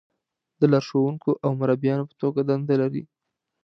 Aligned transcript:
د 0.59 0.61
لارښونکو 0.71 1.31
او 1.45 1.51
مربیانو 1.59 2.09
په 2.09 2.15
توګه 2.21 2.41
دنده 2.49 2.75
لري. 2.81 3.03